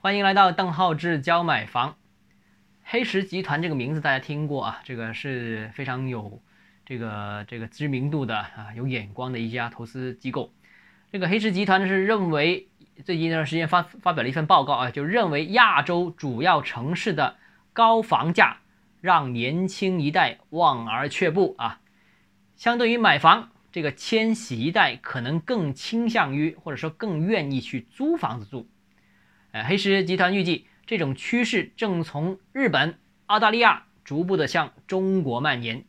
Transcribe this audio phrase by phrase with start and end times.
[0.00, 1.96] 欢迎来到邓浩志教买房。
[2.84, 4.80] 黑石集团这个名字大家听过啊？
[4.84, 6.40] 这个是非常有
[6.86, 10.52] 这个这个知名度的啊，有眼光的一家投资机构。
[11.10, 12.68] 这个黑石集团呢是认为
[13.04, 17.34] 最近一段时间发发表了一份报告啊，就认为亚洲主要城市的
[17.72, 18.58] 高房价
[19.00, 21.80] 让年轻一代望而却步啊。
[22.54, 28.68] 相对于买房，这个千禧一代可能更倾向于或者说更愿意去租房子住。
[29.52, 35.84] 呃，黑石集团预计，这种趋势正从日本、澳大利亚逐步的向中国蔓延，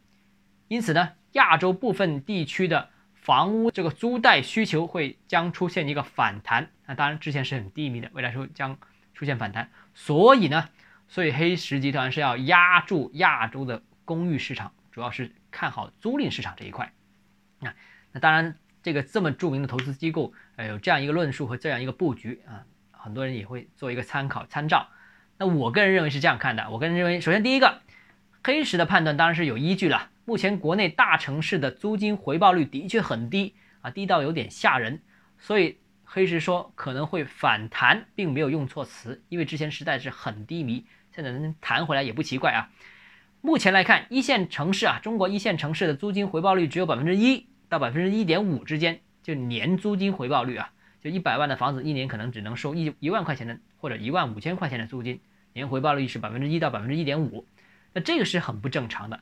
[0.68, 6.70] 因此呢，亚洲部分地区的房屋这个租贷需求会将出现一个反弹。
[6.86, 8.78] 那当然之前是很低迷的，未来说将
[9.14, 9.70] 出现反弹。
[9.94, 10.70] 所以呢，
[11.08, 16.94] 所以黑石集团是要压住亚洲的公寓市场，主要是看好租赁市场这一块。
[17.60, 17.74] 那
[18.14, 22.64] 那当然，这个这么著名的投资机构，呃，有这样一个论述和这样一个布局啊。
[23.02, 24.88] 很多人也会做一个参考参照，
[25.38, 26.70] 那我个人认为是这样看的。
[26.70, 27.82] 我个人认为，首先第一个，
[28.44, 30.10] 黑石的判断当然是有依据了。
[30.26, 35.02] 目前国内大城市的租金回报率的确很低啊，低到有点吓人。
[35.38, 42.70] 所以黑石说可能会反弹，并没有用错词，因为之前实在是很低迷，现在能弹回来也不奇怪啊。
[43.42, 50.74] 目前来看，一线城市啊，中国一线城市的租金回报率只有百分之一到百分之一点五之间，就年租金回报率啊。
[51.02, 55.22] 就一百万的房子，一年可能只能收一一万块钱的或者一万五千块钱的租金，
[55.54, 57.46] 年回报率是百分之一到百分之一点五，
[57.94, 59.22] 那这个是很不正常的。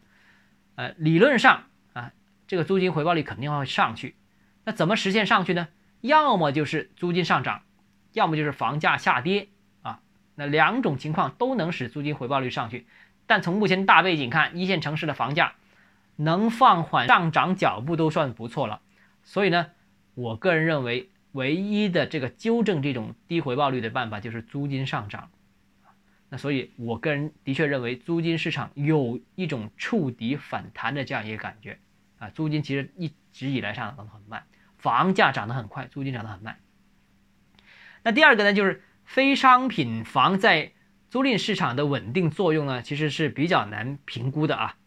[0.74, 2.14] 呃，理论上啊，
[2.48, 4.16] 这个租金回报率肯定会上去。
[4.64, 5.68] 那怎么实现上去呢？
[6.02, 7.62] 要么就是租金上涨，
[8.14, 9.50] 要么就是房价下跌
[9.84, 10.00] 啊。
[10.34, 12.88] 那两种情况都能使租金回报率上去。
[13.28, 15.54] 但从目前大背景看，一线城市的房价
[16.16, 18.82] 能放缓上涨脚步都算不错了。
[19.24, 19.68] 所以呢，
[20.16, 21.10] 我个人认为。
[21.38, 25.30] 唯一的这个纠正这种低回报率的办法就是租金上涨，
[26.30, 31.78] 那所以我个人的确认为租金市场有一种触底反弹的这样一个感觉
[32.18, 34.46] 啊，租金其实一直以来上涨的很慢，
[34.78, 36.58] 房价涨得很快，租金涨得很慢。
[38.04, 40.72] 那第二个呢，就是非商品房在
[41.10, 44.78] 租赁市场的稳定作用呢，其实是比较难评估的啊。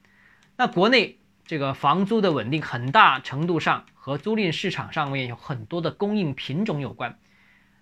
[0.56, 1.16] 那国内。
[1.46, 7.18] 这个房租的稳定很大程度上和租赁市场上面有很多的供应品种有关。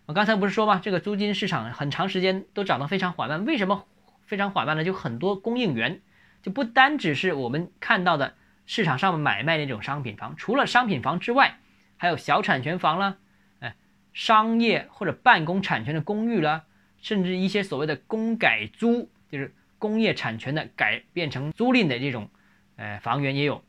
[0.05, 0.81] 我刚才不是说吗？
[0.83, 3.45] 这个租金市场很长时间都涨得非常缓慢。
[3.45, 3.87] 为什么
[4.27, 4.83] 非常缓慢呢？
[4.83, 6.03] 就很多供应源，
[6.43, 8.35] 就不单只是我们看到的
[8.67, 11.61] 市场上买卖那种商品房，除了商品房之外，
[11.97, 13.17] 还有小产权房啦，
[13.61, 13.77] 哎，
[14.13, 16.65] 商业或者办公产权的公寓啦，
[17.01, 22.29] 甚至一些所谓的公改租，就是工业产权的改变成租赁的这种。
[22.77, 23.65] 呃，房源也有，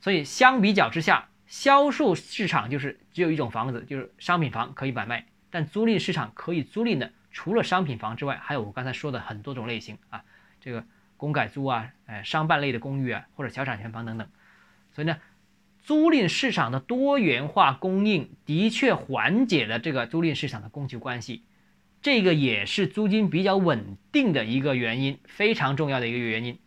[0.00, 5.26] 所以相比较之下，销售市场就是只有一种房子，就是商品房可以买卖。
[5.50, 10.24] 但租赁市场可以租赁的，除了商品房之外，还有我刚才说的很多种类型啊，
[10.60, 10.84] 这个
[11.16, 14.26] 公改租啊，呃，商办类的公寓啊，或者小产权房等等。
[14.92, 15.18] 所以呢，
[15.78, 21.44] 租赁市场的多元化供应的确缓解了这个租赁市场的供求关系，
[22.02, 26.58] 这个也是租金比较稳定的一个原因，非常重要的一个原因。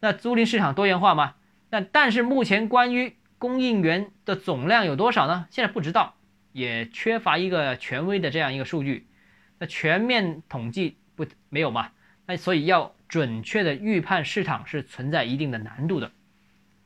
[0.00, 1.34] 那租赁市场多元化吗？
[1.70, 5.46] 那但是目前关于供应源的总量有多少呢？
[5.50, 6.14] 现在不知道，
[6.52, 9.06] 也缺乏一个权威的这样一个数据。
[9.58, 11.90] 那全面统计不没有嘛？
[12.24, 16.10] 那所以要准确的预判市场是存在一定的难度的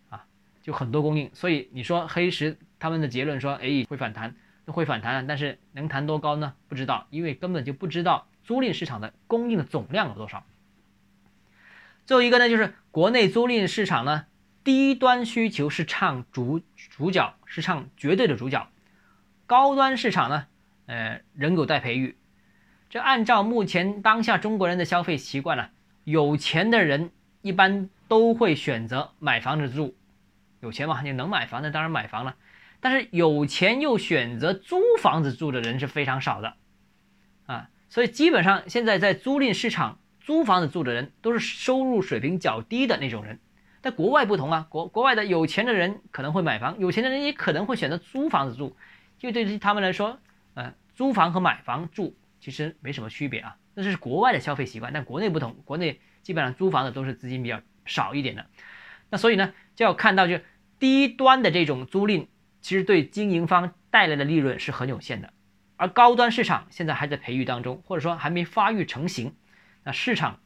[0.09, 0.27] 啊，
[0.61, 1.31] 就很多供应。
[1.33, 4.35] 所以你说黑石他们的结论说，哎会反弹，
[4.67, 6.55] 会反弹，但是能弹多高呢？
[6.67, 10.45] 不知道，因为根本就不知道租赁市场的供应的总量有多少。
[12.05, 14.27] 最后一个呢，就是国内租赁市场呢，
[14.65, 18.69] 低端需求是唱主主角，是唱绝对的主角，
[19.47, 20.47] 高端市场呢，
[20.87, 22.17] 呃，人有待培育。
[22.91, 25.69] 这按照目前当下中国人的消费习惯呢，
[26.05, 27.11] 有钱的人
[27.43, 29.95] 一般都会选择买房子住，
[30.61, 32.37] 有钱嘛，你能买房那当然买房了。
[32.81, 36.55] 但是有钱又选择租房子住的人是非常少的，
[37.47, 39.99] 啊，所以基本上现在在租赁市场。
[40.21, 43.41] 租房子住的人都是收入水平较低的那种人，
[43.81, 48.77] 但国外不同啊，国国外的有钱的人可能会买房，有钱的人也可能会选择租房子住，
[49.21, 50.19] 因为对于他们来说，
[50.55, 58.47] 呃，租房和买房住其实没什么区别啊，那这是国外的消费习惯，但国内不同，国内基本上租房的都是资金比较少一点的，
[59.11, 60.41] 那所以呢，就要看到就
[60.79, 62.27] 低端的这种租赁，
[62.61, 65.33] 其实对经营方带来的利润是很有限的，
[65.77, 69.35] 而高端市场现在还在培育当中，或者说还没发育成型。
[69.85, 70.41] 那市场，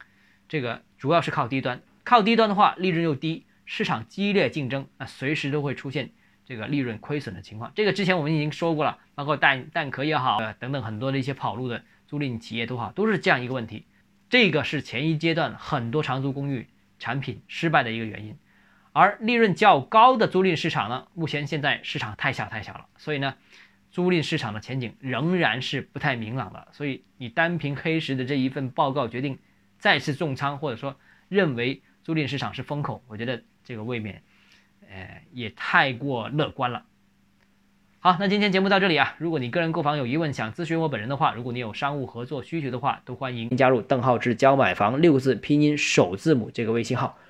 [0.48, 6.10] 这个主要是靠低端，靠低端的话，利润又低，市场激烈竞争，那随时都会出现
[6.44, 7.72] 这个利润亏损的情况。
[7.74, 13.86] 这个之前我们已经说过了，包括蛋蛋壳也好，呃等等很多的一些跑路的租赁企业都好，都是这样一个问题。
[14.28, 16.66] 这个是前一阶段很多长租公寓
[16.98, 18.36] 产品失败的一个原因。
[18.94, 23.34] 而利润较高的租赁市场呢，目前现在市场太小太小了，所以呢，
[23.90, 26.68] 租赁市场的前景仍然是不太明朗的。
[26.72, 29.38] 所以你单凭黑石的这一份报告决定
[29.78, 30.98] 再次重仓，或者说
[31.28, 34.22] 认为租赁市场是风口，我觉得这个未免，
[34.88, 36.84] 呃，也太过乐观了。
[38.00, 47.16] 好，那今天节目到这里啊，如果你个人购房有疑问，想咨询我本人的话，如果你有商务合作需求的话，都欢迎加入邓浩志教买房六个字拼音首字母这个微信号。